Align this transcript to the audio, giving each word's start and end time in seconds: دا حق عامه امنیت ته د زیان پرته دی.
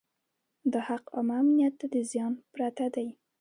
دا 0.71 0.79
حق 0.87 1.05
عامه 1.15 1.35
امنیت 1.41 1.73
ته 1.79 1.85
د 1.93 1.95
زیان 2.11 2.33
پرته 2.53 2.85
دی. 2.95 3.07